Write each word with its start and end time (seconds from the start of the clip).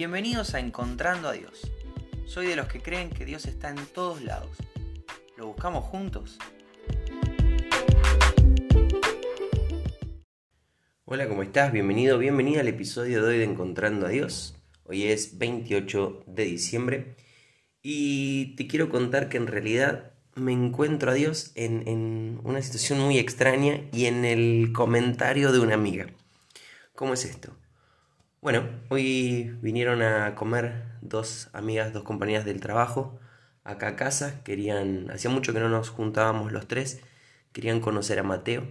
Bienvenidos 0.00 0.54
a 0.54 0.60
Encontrando 0.60 1.28
a 1.28 1.32
Dios. 1.34 1.70
Soy 2.24 2.46
de 2.46 2.56
los 2.56 2.68
que 2.68 2.80
creen 2.80 3.10
que 3.10 3.26
Dios 3.26 3.44
está 3.44 3.68
en 3.68 3.84
todos 3.84 4.22
lados. 4.22 4.56
¿Lo 5.36 5.48
buscamos 5.48 5.84
juntos? 5.84 6.38
Hola, 11.04 11.28
¿cómo 11.28 11.42
estás? 11.42 11.70
Bienvenido, 11.70 12.16
bienvenida 12.16 12.60
al 12.60 12.68
episodio 12.68 13.22
de 13.22 13.28
hoy 13.28 13.36
de 13.40 13.44
Encontrando 13.44 14.06
a 14.06 14.08
Dios. 14.08 14.56
Hoy 14.84 15.04
es 15.04 15.36
28 15.36 16.24
de 16.26 16.44
diciembre 16.44 17.16
y 17.82 18.56
te 18.56 18.66
quiero 18.66 18.88
contar 18.88 19.28
que 19.28 19.36
en 19.36 19.48
realidad 19.48 20.12
me 20.34 20.52
encuentro 20.52 21.10
a 21.10 21.14
Dios 21.14 21.52
en, 21.56 21.86
en 21.86 22.40
una 22.42 22.62
situación 22.62 23.00
muy 23.00 23.18
extraña 23.18 23.82
y 23.92 24.06
en 24.06 24.24
el 24.24 24.72
comentario 24.72 25.52
de 25.52 25.58
una 25.58 25.74
amiga. 25.74 26.06
¿Cómo 26.94 27.12
es 27.12 27.26
esto? 27.26 27.54
Bueno, 28.42 28.66
hoy 28.88 29.54
vinieron 29.60 30.00
a 30.02 30.34
comer 30.34 30.84
dos 31.02 31.50
amigas, 31.52 31.92
dos 31.92 32.04
compañeras 32.04 32.46
del 32.46 32.60
trabajo 32.60 33.20
acá 33.64 33.88
a 33.88 33.96
casa. 33.96 34.42
Querían, 34.44 35.10
hacía 35.10 35.30
mucho 35.30 35.52
que 35.52 35.60
no 35.60 35.68
nos 35.68 35.90
juntábamos 35.90 36.50
los 36.52 36.66
tres. 36.66 37.02
Querían 37.52 37.80
conocer 37.80 38.18
a 38.18 38.22
Mateo. 38.22 38.66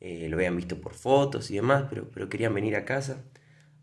Eh, 0.00 0.28
lo 0.28 0.36
habían 0.36 0.56
visto 0.56 0.80
por 0.80 0.94
fotos 0.94 1.50
y 1.50 1.56
demás, 1.56 1.86
pero, 1.88 2.10
pero 2.10 2.28
querían 2.28 2.54
venir 2.54 2.76
a 2.76 2.84
casa. 2.84 3.24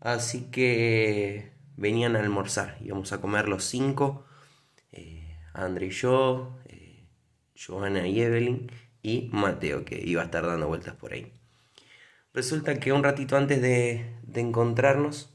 Así 0.00 0.50
que 0.50 1.52
venían 1.76 2.16
a 2.16 2.20
almorzar. 2.20 2.78
Íbamos 2.80 3.12
a 3.12 3.20
comer 3.20 3.48
los 3.48 3.64
cinco. 3.64 4.26
Eh, 4.92 5.36
André 5.54 5.86
y 5.86 5.90
yo, 5.90 6.58
eh, 6.66 7.08
Johanna 7.56 8.06
y 8.08 8.20
Evelyn 8.22 8.70
y 9.02 9.28
Mateo, 9.32 9.84
que 9.84 10.00
iba 10.04 10.22
a 10.22 10.26
estar 10.26 10.46
dando 10.46 10.68
vueltas 10.68 10.94
por 10.96 11.12
ahí. 11.14 11.39
Resulta 12.32 12.78
que 12.78 12.92
un 12.92 13.02
ratito 13.02 13.36
antes 13.36 13.60
de, 13.60 14.06
encontrarnos 14.34 15.34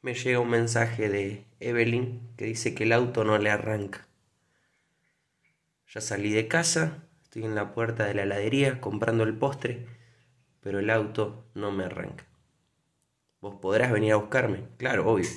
me 0.00 0.14
llega 0.14 0.38
un 0.38 0.48
mensaje 0.48 1.08
de 1.08 1.44
Evelyn 1.58 2.20
que 2.36 2.44
dice 2.44 2.72
que 2.72 2.84
el 2.84 2.92
auto 2.92 3.24
no 3.24 3.36
le 3.38 3.50
arranca. 3.50 4.06
Ya 5.92 6.00
salí 6.00 6.30
de 6.30 6.46
casa, 6.46 7.02
estoy 7.24 7.44
en 7.44 7.56
la 7.56 7.74
puerta 7.74 8.06
de 8.06 8.14
la 8.14 8.22
heladería 8.22 8.80
comprando 8.80 9.24
el 9.24 9.36
postre, 9.36 9.86
pero 10.60 10.78
el 10.78 10.88
auto 10.88 11.46
no 11.54 11.72
me 11.72 11.84
arranca. 11.84 12.26
Vos 13.40 13.56
podrás 13.60 13.90
venir 13.90 14.12
a 14.12 14.16
buscarme, 14.16 14.68
claro, 14.76 15.10
obvio. 15.10 15.28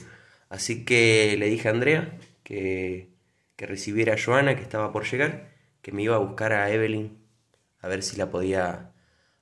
Así 0.50 0.86
que 0.86 1.36
le 1.40 1.48
dije 1.48 1.70
a 1.70 1.72
Andrea 1.72 2.20
que, 2.44 3.10
que 3.56 3.66
recibiera 3.66 4.14
a 4.14 4.18
Joana, 4.24 4.56
que 4.56 4.62
estaba 4.62 4.92
por 4.92 5.10
llegar, 5.10 5.50
que 5.82 5.92
me 5.92 6.04
iba 6.04 6.16
a 6.16 6.20
buscar 6.20 6.54
a 6.54 6.70
Evelyn 6.70 7.18
a 7.80 7.88
ver 7.88 8.04
si 8.04 8.16
la 8.18 8.30
podía 8.30 8.95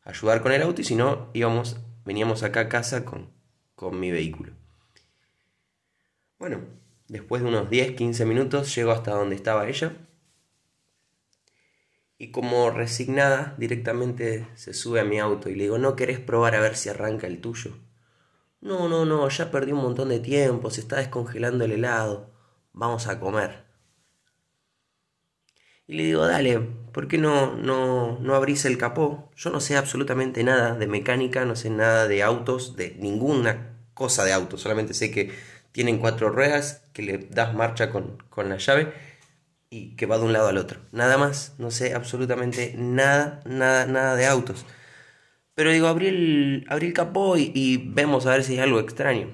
ayudar 0.04 0.42
con 0.42 0.52
el 0.52 0.62
auto 0.62 0.82
y 0.82 0.84
si 0.84 0.96
no, 0.96 1.30
íbamos, 1.34 1.78
veníamos 2.06 2.44
acá 2.44 2.62
a 2.62 2.70
casa 2.70 3.06
con, 3.06 3.30
con 3.76 4.00
mi 4.00 4.12
vehículo. 4.12 4.54
Bueno, 6.40 6.62
después 7.08 7.42
de 7.42 7.48
unos 7.48 7.70
10, 7.70 7.96
15 7.96 8.26
minutos 8.26 8.74
llego 8.76 8.92
hasta 8.92 9.12
donde 9.12 9.36
estaba 9.36 9.68
ella 9.68 9.94
y 12.18 12.32
como 12.32 12.70
resignada 12.70 13.56
directamente 13.58 14.48
se 14.56 14.74
sube 14.74 15.00
a 15.00 15.06
mi 15.06 15.20
auto 15.20 15.50
y 15.50 15.56
le 15.56 15.64
digo, 15.64 15.78
¿no 15.78 15.96
querés 15.96 16.20
probar 16.20 16.56
a 16.56 16.62
ver 16.62 16.76
si 16.76 16.90
arranca 16.90 17.28
el 17.28 17.42
tuyo? 17.42 17.78
No, 18.62 18.88
no, 18.88 19.04
no, 19.06 19.28
ya 19.28 19.52
perdí 19.52 19.74
un 19.74 19.82
montón 19.82 20.10
de 20.10 20.20
tiempo, 20.20 20.70
se 20.70 20.82
está 20.82 20.98
descongelando 20.98 21.66
el 21.66 21.74
helado, 21.74 22.32
vamos 22.72 23.08
a 23.08 23.20
comer. 23.20 23.66
Y 25.88 25.96
le 25.96 26.04
digo, 26.04 26.26
dale, 26.26 26.60
¿por 26.94 27.08
qué 27.08 27.18
no, 27.18 27.56
no, 27.56 28.18
no 28.20 28.36
abrís 28.36 28.66
el 28.66 28.78
capó? 28.78 29.32
Yo 29.36 29.50
no 29.50 29.60
sé 29.60 29.76
absolutamente 29.76 30.44
nada 30.44 30.76
de 30.76 30.88
mecánica, 30.88 31.46
no 31.46 31.56
sé 31.56 31.70
nada 31.70 32.08
de 32.08 32.24
autos, 32.24 32.76
de 32.78 32.96
ninguna 33.00 33.74
cosa 33.94 34.24
de 34.24 34.34
autos, 34.34 34.62
solamente 34.62 34.94
sé 34.94 35.12
que 35.12 35.32
tienen 35.72 36.00
cuatro 36.00 36.30
ruedas, 36.30 36.84
que 36.94 37.02
le 37.04 37.18
das 37.18 37.54
marcha 37.54 37.90
con, 37.90 38.18
con 38.30 38.50
la 38.50 38.58
llave 38.58 38.94
y 39.70 39.96
que 39.96 40.06
va 40.06 40.18
de 40.18 40.26
un 40.26 40.34
lado 40.34 40.48
al 40.48 40.58
otro. 40.58 40.80
Nada 40.92 41.18
más, 41.18 41.56
no 41.58 41.72
sé 41.72 41.94
absolutamente 41.96 42.76
nada, 42.78 43.42
nada, 43.46 43.86
nada 43.88 44.16
de 44.16 44.28
autos. 44.28 44.66
Pero 45.56 45.72
digo, 45.72 45.88
abrí 45.88 46.08
el, 46.08 46.66
abrí 46.70 46.88
el 46.88 46.94
capó 46.94 47.38
y, 47.38 47.52
y, 47.56 47.78
vemos 47.78 48.26
a 48.26 48.32
ver 48.32 48.44
si 48.44 48.54
hay 48.54 48.60
algo 48.60 48.80
extraño. 48.80 49.30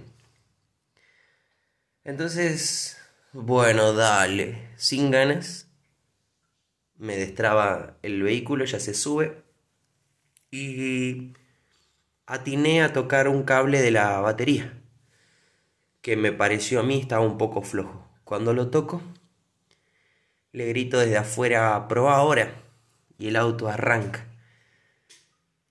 Entonces, 2.04 2.98
bueno, 3.34 3.94
dale, 3.94 4.70
sin 4.78 5.12
ganas, 5.12 5.69
me 7.00 7.18
destraba 7.18 7.98
el 8.04 8.22
vehículo, 8.22 8.66
ya 8.66 8.80
se 8.80 8.94
sube 8.94 9.42
y 10.52 11.34
atiné 12.28 12.84
a 12.84 12.94
tocar 12.94 13.28
un 13.28 13.44
cable 13.44 13.82
de 13.82 13.92
la 13.92 14.20
batería 14.20 14.80
que 16.02 16.16
me 16.16 16.32
pareció 16.32 16.80
a 16.80 16.84
mí 16.84 17.00
estaba 17.00 17.26
un 17.26 17.38
poco 17.38 17.62
flojo. 17.62 18.08
Cuando 18.24 18.54
lo 18.54 18.70
toco, 18.70 19.02
le 20.52 20.66
grito 20.68 21.00
desde 21.00 21.18
afuera, 21.18 21.88
probá 21.88 22.18
ahora, 22.18 22.54
y 23.18 23.28
el 23.28 23.36
auto 23.36 23.68
arranca. 23.68 24.26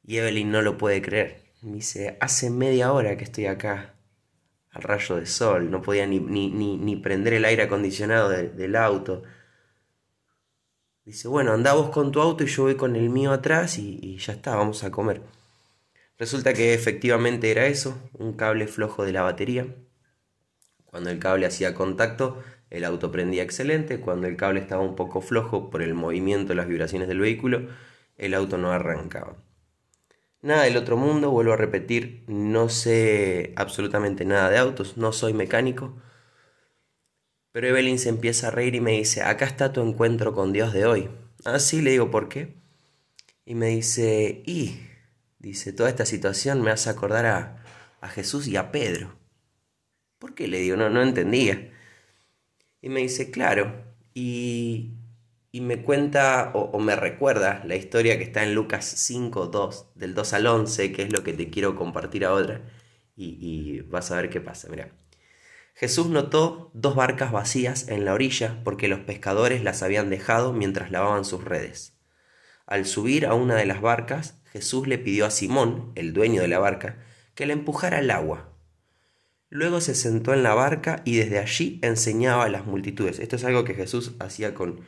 Y 0.04 0.18
Evelyn 0.18 0.50
no 0.50 0.62
lo 0.62 0.78
puede 0.78 1.02
creer. 1.02 1.42
Me 1.62 1.74
dice, 1.74 2.16
hace 2.20 2.50
media 2.50 2.92
hora 2.92 3.16
que 3.16 3.24
estoy 3.24 3.46
acá, 3.46 3.94
al 4.70 4.82
rayo 4.82 5.16
de 5.16 5.26
sol, 5.26 5.70
no 5.70 5.82
podía 5.82 6.06
ni, 6.06 6.20
ni, 6.20 6.50
ni, 6.50 6.96
prender 6.96 7.34
el 7.34 7.44
aire 7.44 7.64
acondicionado 7.64 8.28
del 8.28 8.76
auto. 8.76 9.22
Dice, 11.08 11.26
bueno, 11.26 11.54
anda 11.54 11.72
vos 11.72 11.88
con 11.88 12.12
tu 12.12 12.20
auto 12.20 12.44
y 12.44 12.48
yo 12.48 12.64
voy 12.64 12.74
con 12.74 12.94
el 12.94 13.08
mío 13.08 13.32
atrás 13.32 13.78
y, 13.78 14.18
ya 14.18 14.34
está, 14.34 14.54
vamos 14.56 14.84
a 14.84 14.90
comer. 14.90 15.22
Resulta 16.18 16.52
que 16.52 16.74
efectivamente 16.74 17.50
era 17.50 17.64
eso, 17.64 17.98
un 18.12 18.34
cable 18.34 18.66
flojo 18.66 19.06
de 19.06 19.12
la 19.12 19.22
batería. 19.22 19.74
Cuando 20.84 21.08
el 21.08 21.18
cable 21.18 21.46
hacía 21.46 21.74
contacto, 21.74 22.42
el 22.68 22.84
auto 22.84 23.10
prendía 23.10 23.42
excelente. 23.42 24.00
Cuando 24.00 24.26
el 24.26 24.36
cable 24.36 24.60
estaba 24.60 24.82
un 24.82 24.96
poco 24.96 25.22
flojo 25.22 25.70
por 25.70 25.80
el 25.80 25.94
movimiento, 25.94 26.52
las 26.52 26.68
vibraciones 26.68 27.08
del 27.08 27.20
vehículo, 27.20 27.70
el 28.18 28.34
auto 28.34 28.58
no 28.58 28.70
arrancaba. 28.70 29.38
Nada 30.42 30.64
del 30.64 30.76
otro 30.76 30.98
mundo, 30.98 31.30
vuelvo 31.30 31.54
a 31.54 31.56
repetir, 31.56 32.24
no 32.26 32.68
sé 32.68 33.54
absolutamente 33.56 34.26
nada 34.26 34.50
de 34.50 34.58
autos, 34.58 34.98
no 34.98 35.12
soy 35.12 35.32
mecánico, 35.32 35.94
pero 37.58 37.70
Evelyn 37.70 37.98
se 37.98 38.08
empieza 38.08 38.46
a 38.46 38.50
reír 38.52 38.76
y 38.76 38.80
me 38.80 38.92
dice, 38.92 39.20
acá 39.22 39.44
está 39.44 39.72
tu 39.72 39.82
encuentro 39.82 40.32
con 40.32 40.52
Dios 40.52 40.72
de 40.72 40.86
hoy. 40.86 41.08
Ah, 41.44 41.58
sí, 41.58 41.82
le 41.82 41.90
digo, 41.90 42.08
¿por 42.08 42.28
qué? 42.28 42.54
Y 43.44 43.56
me 43.56 43.66
dice, 43.66 44.44
y, 44.46 44.78
dice, 45.40 45.72
toda 45.72 45.88
esta 45.88 46.06
situación 46.06 46.62
me 46.62 46.70
hace 46.70 46.88
acordar 46.88 47.26
a, 47.26 47.64
a 48.00 48.08
Jesús 48.10 48.46
y 48.46 48.56
a 48.56 48.70
Pedro. 48.70 49.18
¿Por 50.20 50.36
qué? 50.36 50.46
Le 50.46 50.60
digo, 50.60 50.76
no, 50.76 50.88
no 50.88 51.02
entendía. 51.02 51.72
Y 52.80 52.90
me 52.90 53.00
dice, 53.00 53.32
claro, 53.32 53.74
y, 54.14 54.92
y 55.50 55.60
me 55.60 55.82
cuenta 55.82 56.52
o, 56.54 56.78
me 56.78 56.94
recuerda 56.94 57.64
la 57.64 57.74
historia 57.74 58.18
que 58.18 58.22
está 58.24 58.44
en 58.44 58.54
Lucas 58.54 58.84
5, 58.84 59.48
2, 59.48 59.86
del 59.96 60.14
2 60.14 60.32
al 60.32 60.46
11, 60.46 60.92
que 60.92 61.02
es 61.02 61.12
lo 61.12 61.24
que 61.24 61.32
te 61.32 61.50
quiero 61.50 61.74
compartir 61.74 62.24
ahora, 62.24 62.62
y, 63.16 63.36
y 63.40 63.80
vas 63.80 64.12
a 64.12 64.16
ver 64.16 64.30
qué 64.30 64.40
pasa, 64.40 64.68
mira. 64.70 64.92
Jesús 65.78 66.08
notó 66.08 66.72
dos 66.74 66.96
barcas 66.96 67.30
vacías 67.30 67.86
en 67.86 68.04
la 68.04 68.12
orilla 68.12 68.60
porque 68.64 68.88
los 68.88 68.98
pescadores 68.98 69.62
las 69.62 69.84
habían 69.84 70.10
dejado 70.10 70.52
mientras 70.52 70.90
lavaban 70.90 71.24
sus 71.24 71.44
redes. 71.44 71.96
Al 72.66 72.84
subir 72.84 73.26
a 73.26 73.34
una 73.34 73.54
de 73.54 73.64
las 73.64 73.80
barcas, 73.80 74.42
Jesús 74.52 74.88
le 74.88 74.98
pidió 74.98 75.24
a 75.24 75.30
Simón, 75.30 75.92
el 75.94 76.12
dueño 76.12 76.42
de 76.42 76.48
la 76.48 76.58
barca, 76.58 76.98
que 77.36 77.46
la 77.46 77.52
empujara 77.52 77.98
al 77.98 78.10
agua. 78.10 78.58
Luego 79.50 79.80
se 79.80 79.94
sentó 79.94 80.34
en 80.34 80.42
la 80.42 80.52
barca 80.52 81.00
y 81.04 81.16
desde 81.16 81.38
allí 81.38 81.78
enseñaba 81.84 82.46
a 82.46 82.48
las 82.48 82.66
multitudes. 82.66 83.20
Esto 83.20 83.36
es 83.36 83.44
algo 83.44 83.62
que 83.62 83.74
Jesús 83.74 84.16
hacía 84.18 84.54
con, 84.54 84.80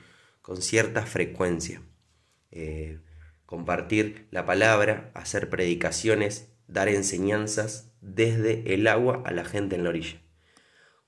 con 0.43 0.61
cierta 0.61 1.07
frecuencia. 1.07 1.83
Eh, 2.51 2.99
compartir 3.47 4.27
la 4.33 4.45
palabra, 4.45 5.13
hacer 5.15 5.51
predicaciones, 5.51 6.51
dar 6.67 6.89
enseñanzas 6.89 7.93
desde 8.01 8.75
el 8.75 8.89
agua 8.89 9.23
a 9.25 9.31
la 9.31 9.45
gente 9.45 9.77
en 9.77 9.85
la 9.85 9.91
orilla. 9.91 10.21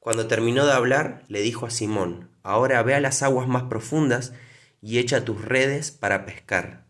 Cuando 0.03 0.27
terminó 0.27 0.67
de 0.67 0.73
hablar, 0.73 1.23
le 1.29 1.43
dijo 1.43 1.65
a 1.65 1.71
Simón, 1.71 2.29
Ahora 2.43 2.83
ve 2.83 2.97
a 2.97 3.01
las 3.01 3.23
aguas 3.23 3.47
más 3.47 3.63
profundas 3.63 4.33
y 4.81 4.99
echa 4.99 5.25
tus 5.25 5.45
redes 5.45 5.93
para 5.93 6.27
pescar. 6.27 6.87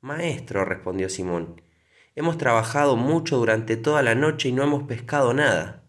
Maestro, 0.00 0.64
respondió 0.64 1.08
Simón, 1.08 1.62
hemos 2.16 2.38
trabajado 2.38 2.96
mucho 2.96 3.36
durante 3.36 3.76
toda 3.76 4.02
la 4.02 4.16
noche 4.16 4.48
y 4.48 4.52
no 4.52 4.64
hemos 4.64 4.82
pescado 4.88 5.32
nada. 5.34 5.84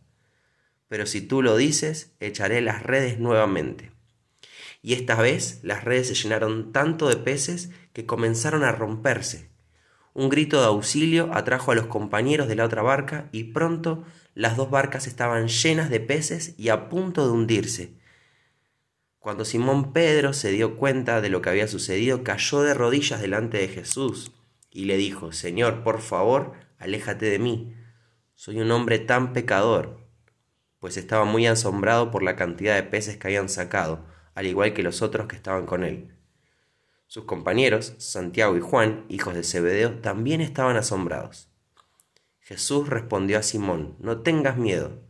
Pero 0.88 1.08
si 1.08 1.22
tú 1.22 1.42
lo 1.42 1.58
dices, 1.58 2.16
echaré 2.20 2.62
las 2.62 2.84
redes 2.84 3.18
nuevamente. 3.18 3.92
Y 4.84 4.94
esta 4.94 5.20
vez 5.20 5.60
las 5.64 5.84
redes 5.84 6.10
se 6.10 6.14
llenaron 6.14 6.72
tanto 6.72 7.10
de 7.10 7.16
peces 7.16 7.72
que 7.94 8.06
comenzaron 8.06 8.64
a 8.64 8.72
romperse. 8.72 9.50
Un 10.14 10.30
grito 10.30 10.62
de 10.62 10.68
auxilio 10.68 11.34
atrajo 11.34 11.72
a 11.72 11.76
los 11.76 11.88
compañeros 11.88 12.48
de 12.48 12.58
la 12.58 12.66
otra 12.66 12.84
barca 12.84 13.28
y 13.32 13.46
pronto 13.46 14.04
las 14.36 14.58
dos 14.58 14.70
barcas 14.70 15.08
estaban 15.08 15.48
llenas 15.48 15.90
de 15.90 16.00
peces 16.00 16.56
y 16.58 16.70
a 16.70 16.90
punto 16.90 17.26
de 17.26 17.34
hundirse. 17.34 17.94
Cuando 19.20 19.46
Simón 19.46 19.94
Pedro 19.94 20.34
se 20.34 20.52
dio 20.52 20.76
cuenta 20.76 21.22
de 21.22 21.30
lo 21.30 21.42
que 21.42 21.50
había 21.50 21.68
sucedido, 21.68 22.24
cayó 22.24 22.62
de 22.62 22.74
rodillas 22.74 23.22
delante 23.22 23.58
de 23.58 23.70
Jesús 23.70 24.34
y 24.70 24.86
le 24.86 24.98
dijo, 24.98 25.32
Señor, 25.32 25.84
por 25.84 26.02
favor, 26.02 26.54
aléjate 26.78 27.28
de 27.28 27.40
mí. 27.40 27.76
Soy 28.36 28.60
un 28.60 28.72
hombre 28.72 29.00
tan 29.00 29.32
pecador. 29.32 30.02
pues 30.80 30.98
estaba 30.98 31.24
muy 31.24 31.48
asombrado 31.48 32.12
por 32.12 32.24
la 32.24 32.36
cantidad 32.36 32.76
de 32.76 32.84
peces 32.84 33.16
que 33.16 33.28
habían 33.28 33.48
sacado, 33.48 34.06
al 34.36 34.48
igual 34.48 34.74
que 34.74 34.84
los 34.84 35.02
otros 35.02 35.28
que 35.28 35.38
estaban 35.38 35.66
con 35.66 35.86
él. 35.86 36.14
Sus 37.08 37.24
compañeros, 37.24 37.94
Santiago 38.00 38.58
y 38.58 38.60
Juan, 38.60 39.06
hijos 39.08 39.34
de 39.34 39.44
Zebedeo, 39.44 40.00
también 40.02 40.42
estaban 40.42 40.76
asombrados. 40.76 41.53
Jesús 42.44 42.90
respondió 42.90 43.40
a 43.40 43.44
Simón, 43.44 43.95
no 44.00 44.22
tengas 44.22 44.57
miedo, 44.57 45.01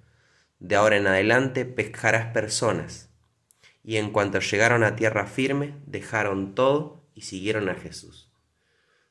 de 0.60 0.76
ahora 0.76 0.98
en 0.98 1.08
adelante 1.08 1.66
pescarás 1.66 2.28
personas. 2.32 3.10
Y 3.84 3.98
en 3.98 4.12
cuanto 4.12 4.40
llegaron 4.40 4.84
a 4.84 4.96
tierra 4.96 5.26
firme, 5.26 5.76
dejaron 5.88 6.54
todo 6.54 7.04
y 7.16 7.22
siguieron 7.22 7.70
a 7.70 7.76
Jesús. 7.76 8.32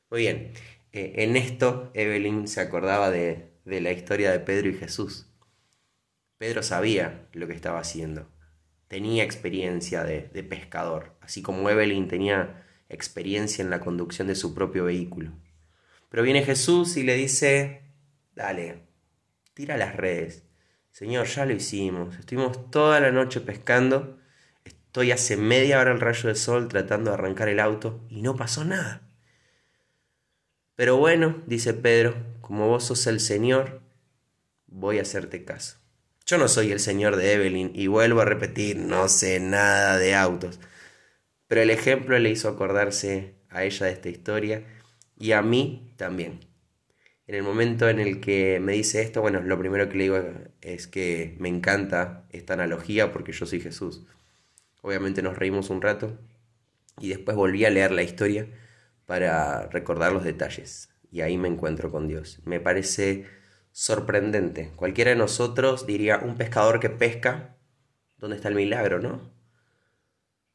Muy 0.09 0.21
bien, 0.21 0.53
eh, 0.93 1.13
en 1.17 1.35
esto 1.35 1.91
Evelyn 1.93 2.47
se 2.47 2.61
acordaba 2.61 3.11
de, 3.11 3.51
la 3.65 3.91
historia 3.91 4.31
de 4.31 4.39
Pedro 4.39 4.69
y 4.69 4.75
Jesús. 4.75 5.27
Pedro 6.37 6.63
sabía 6.63 7.27
lo 7.33 7.45
que 7.47 7.53
estaba 7.53 7.79
haciendo, 7.79 8.31
tenía 8.87 9.25
experiencia 9.25 10.05
de, 10.05 10.29
de 10.33 10.43
pescador, 10.43 11.17
así 11.19 11.41
como 11.41 11.69
Evelyn 11.69 12.07
tenía 12.07 12.65
experiencia 12.87 13.63
en 13.63 13.69
la 13.69 13.81
conducción 13.81 14.27
de 14.27 14.35
su 14.35 14.55
propio 14.55 14.85
vehículo. 14.85 15.33
Pero 16.09 16.23
viene 16.23 16.43
Jesús 16.43 16.95
y 16.95 17.03
le 17.03 17.15
dice, 17.15 17.82
dale, 18.35 18.83
tira 19.53 19.77
las 19.77 19.95
redes. 19.95 20.43
Señor, 20.91 21.25
ya 21.27 21.45
lo 21.45 21.53
hicimos, 21.53 22.17
estuvimos 22.17 22.69
toda 22.69 22.99
la 22.99 23.11
noche 23.11 23.41
pescando, 23.41 24.19
estoy 24.63 25.11
hace 25.11 25.37
media 25.37 25.79
hora 25.79 25.91
al 25.91 25.99
rayo 25.99 26.27
del 26.27 26.35
sol 26.35 26.67
tratando 26.67 27.09
de 27.09 27.15
arrancar 27.15 27.49
el 27.49 27.59
auto 27.59 28.05
y 28.09 28.21
no 28.21 28.35
pasó 28.35 28.63
nada. 28.63 29.01
Pero 30.75 30.97
bueno, 30.97 31.41
dice 31.47 31.73
Pedro, 31.73 32.15
como 32.41 32.67
vos 32.67 32.85
sos 32.85 33.07
el 33.07 33.19
Señor, 33.19 33.81
voy 34.67 34.99
a 34.99 35.03
hacerte 35.03 35.45
caso. 35.45 35.77
Yo 36.25 36.37
no 36.37 36.47
soy 36.47 36.71
el 36.71 36.79
Señor 36.79 37.15
de 37.15 37.33
Evelyn 37.33 37.71
y 37.75 37.87
vuelvo 37.87 38.21
a 38.21 38.25
repetir, 38.25 38.77
no 38.77 39.07
sé 39.09 39.39
nada 39.39 39.97
de 39.97 40.15
autos. 40.15 40.59
Pero 41.47 41.61
el 41.61 41.69
ejemplo 41.69 42.17
le 42.17 42.29
hizo 42.29 42.49
acordarse 42.49 43.35
a 43.49 43.63
ella 43.63 43.85
de 43.85 43.91
esta 43.91 44.09
historia 44.09 44.63
y 45.17 45.33
a 45.33 45.41
mí 45.41 45.93
también. 45.97 46.52
En 47.25 47.35
el 47.35 47.43
momento 47.43 47.87
en 47.87 47.99
el 47.99 48.19
que 48.19 48.59
me 48.59 48.73
dice 48.73 49.01
esto, 49.01 49.21
bueno, 49.21 49.41
lo 49.41 49.57
primero 49.57 49.87
que 49.87 49.97
le 49.97 50.03
digo 50.03 50.21
es 50.61 50.87
que 50.87 51.35
me 51.39 51.47
encanta 51.47 52.25
esta 52.31 52.53
analogía 52.53 53.13
porque 53.13 53.31
yo 53.31 53.45
soy 53.45 53.61
Jesús. 53.61 54.05
Obviamente 54.81 55.21
nos 55.21 55.37
reímos 55.37 55.69
un 55.69 55.81
rato 55.81 56.19
y 56.99 57.09
después 57.09 57.37
volví 57.37 57.63
a 57.63 57.69
leer 57.69 57.91
la 57.91 58.03
historia 58.03 58.47
para 59.05 59.67
recordar 59.67 60.11
los 60.11 60.25
detalles. 60.25 60.89
Y 61.11 61.21
ahí 61.21 61.37
me 61.37 61.47
encuentro 61.47 61.91
con 61.91 62.07
Dios. 62.07 62.41
Me 62.43 62.59
parece 62.59 63.25
sorprendente. 63.71 64.71
Cualquiera 64.75 65.11
de 65.11 65.17
nosotros 65.17 65.87
diría, 65.87 66.19
un 66.19 66.35
pescador 66.35 66.79
que 66.81 66.89
pesca, 66.89 67.55
¿dónde 68.17 68.35
está 68.35 68.49
el 68.49 68.55
milagro, 68.55 68.99
no? 68.99 69.31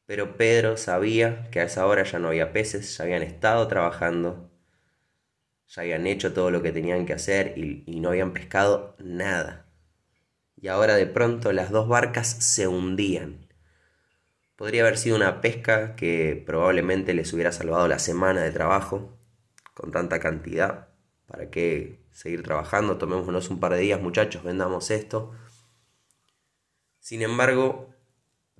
Pero 0.05 0.37
Pedro 0.37 0.77
sabía 0.77 1.49
que 1.51 1.59
a 1.61 1.63
esa 1.63 1.85
hora 1.85 2.03
ya 2.03 2.19
no 2.19 2.29
había 2.29 2.51
peces, 2.51 2.97
ya 2.97 3.03
habían 3.03 3.23
estado 3.23 3.67
trabajando, 3.67 4.48
ya 5.69 5.83
habían 5.83 6.07
hecho 6.07 6.33
todo 6.33 6.49
lo 6.51 6.63
que 6.63 6.71
tenían 6.71 7.05
que 7.05 7.13
hacer 7.13 7.57
y, 7.57 7.99
no 7.99 8.09
habían 8.09 8.33
pescado 8.33 8.95
nada. 8.99 9.67
Y 10.55 10.67
ahora 10.67 10.95
de 10.95 11.05
pronto 11.05 11.51
las 11.51 11.69
dos 11.69 11.87
barcas 11.87 12.27
se 12.27 12.67
hundían. 12.67 13.47
Podría 14.55 14.81
haber 14.81 14.97
sido 14.97 15.15
una 15.15 15.41
pesca 15.41 15.95
que 15.95 16.41
probablemente 16.45 17.13
les 17.13 17.31
hubiera 17.33 17.51
salvado 17.51 17.87
la 17.87 17.99
semana 17.99 18.41
de 18.41 18.51
trabajo, 18.51 19.17
con 19.73 19.91
tanta 19.91 20.19
cantidad. 20.19 20.89
¿Para 21.27 21.49
qué 21.49 21.99
seguir 22.11 22.43
trabajando? 22.43 22.97
Tomémonos 22.97 23.49
un 23.49 23.59
par 23.59 23.73
de 23.73 23.79
días, 23.79 24.01
muchachos, 24.01 24.43
vendamos 24.43 24.91
esto. 24.91 25.31
Sin 26.99 27.21
embargo, 27.21 27.93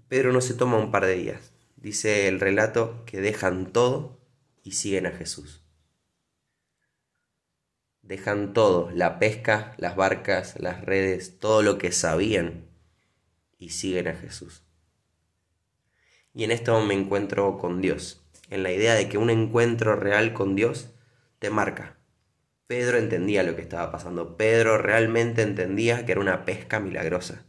Pedro 0.08 0.32
no 0.32 0.42
se 0.42 0.54
toma 0.54 0.78
un 0.78 0.92
par 0.92 1.06
de 1.06 1.16
días. 1.16 1.54
Dice 1.76 2.28
el 2.28 2.40
relato 2.40 3.04
que 3.06 3.20
dejan 3.20 3.74
todo 3.74 4.22
y 4.64 4.74
siguen 4.74 5.08
a 5.08 5.12
Jesús. 5.12 5.69
Dejan 8.10 8.54
todo, 8.54 8.90
la 8.90 9.20
pesca, 9.20 9.76
las 9.78 9.96
barcas, 9.96 10.56
las 10.60 10.84
redes, 10.84 11.38
todo 11.38 11.62
lo 11.62 11.78
que 11.78 11.92
sabían 11.92 12.66
y 13.60 13.70
siguen 13.70 14.08
a 14.08 14.16
Jesús. 14.16 14.64
Y 16.34 16.44
en 16.44 16.50
esto 16.50 16.82
me 16.82 16.96
encuentro 16.96 17.60
con 17.60 17.82
Dios, 17.82 18.28
en 18.50 18.64
la 18.64 18.72
idea 18.72 18.96
de 18.96 19.10
que 19.10 19.20
un 19.20 19.30
encuentro 19.30 19.96
real 19.96 20.34
con 20.34 20.56
Dios 20.56 20.90
te 21.38 21.52
marca. 21.52 22.00
Pedro 22.66 22.98
entendía 22.98 23.44
lo 23.44 23.56
que 23.56 23.62
estaba 23.62 23.92
pasando. 23.92 24.38
Pedro 24.38 24.80
realmente 24.80 25.44
entendía 25.44 26.04
que 26.08 26.14
era 26.14 26.22
una 26.22 26.46
pesca 26.46 26.80
milagrosa. 26.80 27.46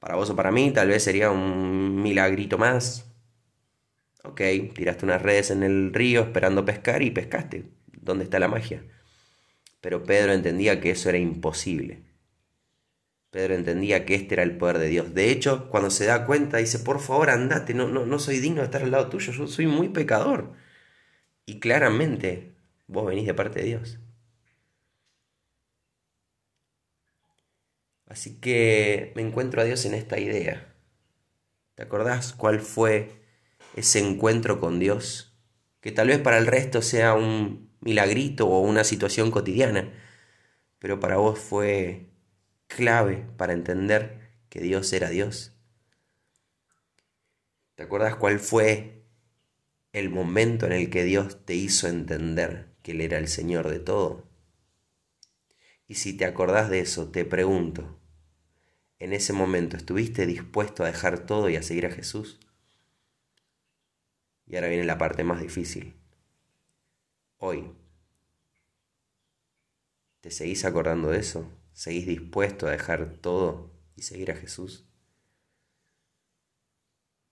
Para 0.00 0.16
vos 0.16 0.28
o 0.30 0.34
para 0.34 0.50
mí 0.50 0.72
tal 0.72 0.88
vez 0.88 1.04
sería 1.04 1.30
un 1.30 2.02
milagrito 2.02 2.58
más. 2.58 3.14
Ok, 4.24 4.40
tiraste 4.74 5.04
unas 5.04 5.22
redes 5.22 5.52
en 5.52 5.62
el 5.62 5.94
río 5.94 6.22
esperando 6.22 6.64
pescar 6.64 7.00
y 7.02 7.12
pescaste. 7.12 7.70
¿Dónde 7.92 8.24
está 8.24 8.40
la 8.40 8.48
magia? 8.48 8.82
Pero 9.80 10.04
Pedro 10.04 10.32
entendía 10.32 10.80
que 10.80 10.90
eso 10.90 11.08
era 11.08 11.18
imposible. 11.18 12.02
Pedro 13.30 13.54
entendía 13.54 14.04
que 14.04 14.14
este 14.16 14.34
era 14.34 14.42
el 14.42 14.58
poder 14.58 14.78
de 14.78 14.88
Dios. 14.88 15.14
De 15.14 15.30
hecho, 15.30 15.68
cuando 15.70 15.90
se 15.90 16.06
da 16.06 16.26
cuenta, 16.26 16.58
dice, 16.58 16.80
por 16.80 17.00
favor, 17.00 17.30
andate, 17.30 17.74
no, 17.74 17.88
no, 17.88 18.04
no 18.04 18.18
soy 18.18 18.38
digno 18.40 18.60
de 18.60 18.64
estar 18.64 18.82
al 18.82 18.90
lado 18.90 19.08
tuyo, 19.08 19.32
yo 19.32 19.46
soy 19.46 19.66
muy 19.66 19.88
pecador. 19.90 20.52
Y 21.46 21.60
claramente, 21.60 22.54
vos 22.88 23.06
venís 23.06 23.26
de 23.26 23.34
parte 23.34 23.60
de 23.60 23.66
Dios. 23.66 23.98
Así 28.06 28.40
que 28.40 29.12
me 29.14 29.22
encuentro 29.22 29.60
a 29.60 29.64
Dios 29.64 29.84
en 29.84 29.94
esta 29.94 30.18
idea. 30.18 30.74
¿Te 31.76 31.84
acordás 31.84 32.32
cuál 32.32 32.60
fue 32.60 33.22
ese 33.76 34.00
encuentro 34.00 34.60
con 34.60 34.80
Dios? 34.80 35.38
Que 35.80 35.92
tal 35.92 36.08
vez 36.08 36.18
para 36.18 36.38
el 36.38 36.46
resto 36.46 36.82
sea 36.82 37.14
un 37.14 37.69
milagrito 37.80 38.46
o 38.46 38.60
una 38.60 38.84
situación 38.84 39.30
cotidiana, 39.30 39.92
pero 40.78 41.00
para 41.00 41.16
vos 41.16 41.38
fue 41.38 42.06
clave 42.66 43.26
para 43.36 43.52
entender 43.52 44.30
que 44.48 44.60
Dios 44.60 44.92
era 44.92 45.10
Dios. 45.10 45.52
¿Te 47.74 47.82
acuerdas 47.82 48.16
cuál 48.16 48.40
fue 48.40 49.04
el 49.92 50.10
momento 50.10 50.66
en 50.66 50.72
el 50.72 50.90
que 50.90 51.04
Dios 51.04 51.44
te 51.44 51.54
hizo 51.54 51.88
entender 51.88 52.74
que 52.82 52.92
Él 52.92 53.00
era 53.00 53.18
el 53.18 53.28
Señor 53.28 53.68
de 53.68 53.80
todo? 53.80 54.28
Y 55.88 55.94
si 55.96 56.16
te 56.16 56.24
acordás 56.24 56.70
de 56.70 56.80
eso, 56.80 57.10
te 57.10 57.24
pregunto, 57.24 57.98
¿en 58.98 59.12
ese 59.12 59.32
momento 59.32 59.76
estuviste 59.76 60.26
dispuesto 60.26 60.84
a 60.84 60.86
dejar 60.86 61.26
todo 61.26 61.48
y 61.50 61.56
a 61.56 61.62
seguir 61.62 61.86
a 61.86 61.90
Jesús? 61.90 62.38
Y 64.46 64.56
ahora 64.56 64.68
viene 64.68 64.84
la 64.84 64.98
parte 64.98 65.24
más 65.24 65.40
difícil. 65.40 65.96
Hoy, 67.42 67.72
¿te 70.20 70.30
seguís 70.30 70.66
acordando 70.66 71.08
de 71.08 71.20
eso? 71.20 71.50
¿Seguís 71.72 72.06
dispuesto 72.06 72.66
a 72.66 72.70
dejar 72.70 73.16
todo 73.22 73.70
y 73.96 74.02
seguir 74.02 74.30
a 74.30 74.36
Jesús? 74.36 74.86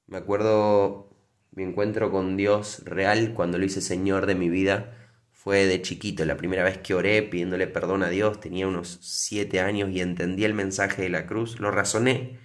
Me 0.06 0.16
acuerdo 0.16 1.14
mi 1.50 1.62
encuentro 1.64 2.10
con 2.10 2.38
Dios 2.38 2.84
real 2.86 3.34
cuando 3.34 3.58
lo 3.58 3.66
hice 3.66 3.82
Señor 3.82 4.24
de 4.24 4.34
mi 4.34 4.48
vida. 4.48 4.96
Fue 5.30 5.66
de 5.66 5.82
chiquito, 5.82 6.24
la 6.24 6.38
primera 6.38 6.64
vez 6.64 6.78
que 6.78 6.94
oré 6.94 7.22
pidiéndole 7.22 7.66
perdón 7.66 8.02
a 8.02 8.08
Dios, 8.08 8.40
tenía 8.40 8.66
unos 8.66 8.98
siete 9.02 9.60
años 9.60 9.90
y 9.90 10.00
entendí 10.00 10.46
el 10.46 10.54
mensaje 10.54 11.02
de 11.02 11.10
la 11.10 11.26
cruz, 11.26 11.60
lo 11.60 11.70
razoné, 11.70 12.38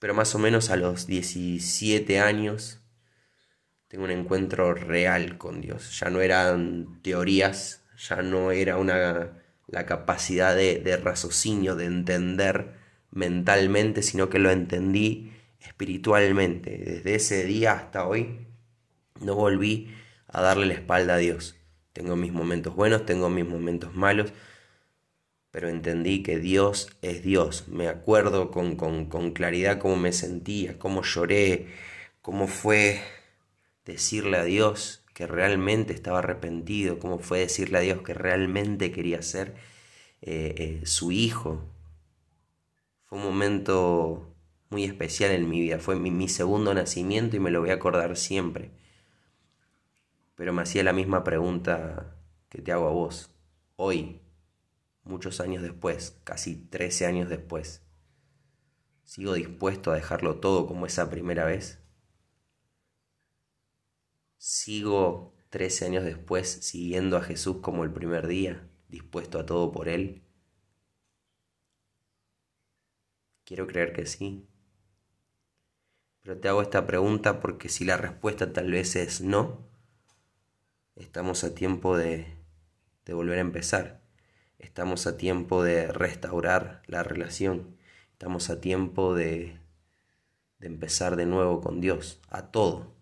pero 0.00 0.14
más 0.14 0.34
o 0.34 0.40
menos 0.40 0.70
a 0.70 0.76
los 0.76 1.06
17 1.06 2.18
años 2.18 2.83
tengo 3.94 4.06
un 4.06 4.10
encuentro 4.10 4.74
real 4.74 5.38
con 5.38 5.60
Dios. 5.60 6.00
Ya 6.00 6.10
no 6.10 6.20
eran 6.20 6.98
teorías, 7.02 7.84
ya 7.96 8.22
no 8.22 8.50
era 8.50 8.76
una 8.76 9.38
la 9.68 9.86
capacidad 9.86 10.56
de, 10.56 10.96
raciocinio, 10.96 11.76
de 11.76 11.84
entender 11.84 12.72
mentalmente, 13.12 14.02
sino 14.02 14.28
que 14.28 14.40
lo 14.40 14.50
entendí 14.50 15.32
espiritualmente. 15.60 16.76
Desde 16.76 17.14
ese 17.14 17.44
día 17.44 17.74
hasta 17.74 18.04
hoy 18.08 18.48
no 19.20 19.36
volví 19.36 19.94
a 20.26 20.42
darle 20.42 20.66
la 20.66 20.74
espalda 20.74 21.14
a 21.14 21.18
Dios. 21.18 21.54
Tengo 21.92 22.16
mis 22.16 22.32
momentos 22.32 22.74
buenos, 22.74 23.06
tengo 23.06 23.30
mis 23.30 23.46
momentos 23.46 23.94
malos, 23.94 24.32
pero 25.52 25.68
entendí 25.68 26.24
que 26.24 26.40
Dios 26.40 26.88
es 27.00 27.22
Dios. 27.22 27.68
Me 27.68 27.86
acuerdo 27.86 28.50
con, 28.50 28.74
con, 28.74 29.06
con 29.06 29.30
claridad 29.30 29.78
cómo 29.78 29.94
me 29.94 30.10
sentía, 30.10 30.80
cómo 30.80 31.04
lloré, 31.04 31.68
cómo 32.22 32.48
fue 32.48 33.00
decirle 33.84 34.38
a 34.38 34.44
Dios 34.44 35.04
que 35.14 35.26
realmente 35.26 35.92
estaba 35.92 36.18
arrepentido, 36.18 36.98
cómo 36.98 37.18
fue 37.18 37.38
decirle 37.38 37.78
a 37.78 37.82
Dios 37.82 38.02
que 38.02 38.14
realmente 38.14 38.90
quería 38.90 39.22
ser 39.22 39.54
eh, 40.22 40.54
eh, 40.58 40.86
su 40.86 41.12
hijo. 41.12 41.62
Fue 43.04 43.18
un 43.18 43.24
momento 43.24 44.34
muy 44.70 44.84
especial 44.84 45.30
en 45.30 45.48
mi 45.48 45.60
vida, 45.60 45.78
fue 45.78 45.96
mi, 45.96 46.28
segundo 46.28 46.74
nacimiento 46.74 47.36
y 47.36 47.40
me 47.40 47.50
lo 47.50 47.60
voy 47.60 47.70
a 47.70 47.74
acordar 47.74 48.16
siempre. 48.16 48.72
Pero 50.34 50.52
me 50.52 50.62
hacía 50.62 50.82
la 50.82 50.92
misma 50.92 51.22
pregunta 51.22 52.16
que 52.48 52.60
te 52.60 52.72
hago 52.72 52.88
a 52.88 52.92
vos. 52.92 53.30
Hoy, 53.76 54.20
muchos 55.04 55.40
años 55.40 55.62
después, 55.62 56.18
casi 56.24 56.56
13 56.56 57.06
años 57.06 57.28
después, 57.28 57.82
¿sigo 59.04 59.34
dispuesto 59.34 59.92
a 59.92 59.94
dejarlo 59.94 60.40
todo 60.40 60.66
como 60.66 60.86
esa 60.86 61.08
primera 61.08 61.44
vez? 61.44 61.83
¿Sigo 64.46 65.32
13 65.48 65.86
años 65.86 66.04
después 66.04 66.46
siguiendo 66.46 67.16
a 67.16 67.22
Jesús 67.22 67.60
como 67.62 67.82
el 67.82 67.90
primer 67.90 68.26
día, 68.26 68.68
dispuesto 68.90 69.38
a 69.38 69.46
todo 69.46 69.72
por 69.72 69.88
Él? 69.88 70.22
Quiero 73.46 73.66
creer 73.66 73.94
que 73.94 74.04
sí. 74.04 74.46
Pero 76.20 76.38
te 76.38 76.48
hago 76.48 76.60
esta 76.60 76.86
pregunta 76.86 77.40
porque 77.40 77.70
si 77.70 77.86
la 77.86 77.96
respuesta 77.96 78.52
tal 78.52 78.70
vez 78.70 78.96
es 78.96 79.22
no, 79.22 79.66
estamos 80.94 81.42
a 81.42 81.54
tiempo 81.54 81.96
de, 81.96 82.26
de 83.06 83.14
volver 83.14 83.38
a 83.38 83.40
empezar. 83.40 84.02
Estamos 84.58 85.06
a 85.06 85.16
tiempo 85.16 85.62
de 85.62 85.90
restaurar 85.90 86.82
la 86.86 87.02
relación. 87.02 87.78
Estamos 88.12 88.50
a 88.50 88.60
tiempo 88.60 89.14
de, 89.14 89.58
de 90.58 90.66
empezar 90.66 91.16
de 91.16 91.24
nuevo 91.24 91.62
con 91.62 91.80
Dios, 91.80 92.20
a 92.28 92.50
todo. 92.50 92.94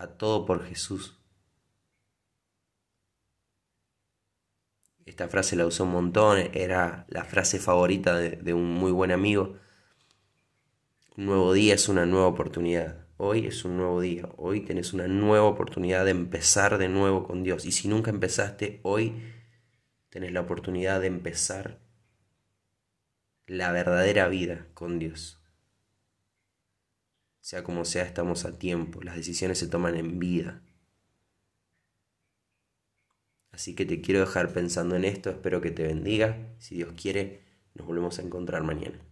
A 0.00 0.06
todo 0.06 0.46
por 0.46 0.64
Jesús. 0.64 1.20
Esta 5.04 5.28
frase 5.28 5.56
la 5.56 5.66
usó 5.66 5.84
un 5.84 5.90
montón, 5.90 6.38
era 6.54 7.04
la 7.08 7.24
frase 7.24 7.58
favorita 7.58 8.16
de, 8.16 8.30
de 8.30 8.54
un 8.54 8.72
muy 8.72 8.92
buen 8.92 9.10
amigo. 9.12 9.58
Un 11.18 11.26
nuevo 11.26 11.52
día 11.52 11.74
es 11.74 11.90
una 11.90 12.06
nueva 12.06 12.28
oportunidad. 12.28 13.06
Hoy 13.18 13.46
es 13.46 13.66
un 13.66 13.76
nuevo 13.76 14.00
día. 14.00 14.26
Hoy 14.38 14.62
tenés 14.62 14.94
una 14.94 15.06
nueva 15.06 15.44
oportunidad 15.44 16.06
de 16.06 16.12
empezar 16.12 16.78
de 16.78 16.88
nuevo 16.88 17.24
con 17.24 17.42
Dios. 17.42 17.66
Y 17.66 17.72
si 17.72 17.86
nunca 17.86 18.10
empezaste, 18.10 18.80
hoy 18.82 19.22
tenés 20.08 20.32
la 20.32 20.40
oportunidad 20.40 21.02
de 21.02 21.08
empezar 21.08 21.78
la 23.46 23.70
verdadera 23.70 24.28
vida 24.28 24.66
con 24.72 24.98
Dios. 24.98 25.39
Sea 27.40 27.64
como 27.64 27.84
sea, 27.84 28.04
estamos 28.04 28.44
a 28.44 28.58
tiempo. 28.58 29.02
Las 29.02 29.16
decisiones 29.16 29.58
se 29.58 29.68
toman 29.68 29.96
en 29.96 30.18
vida. 30.18 30.62
Así 33.52 33.74
que 33.74 33.84
te 33.84 34.00
quiero 34.00 34.20
dejar 34.20 34.52
pensando 34.52 34.96
en 34.96 35.04
esto, 35.04 35.30
espero 35.30 35.60
que 35.60 35.70
te 35.70 35.82
bendiga. 35.82 36.54
Si 36.58 36.76
Dios 36.76 36.92
quiere, 36.96 37.42
nos 37.74 37.86
volvemos 37.86 38.18
a 38.18 38.22
encontrar 38.22 38.62
mañana. 38.62 39.09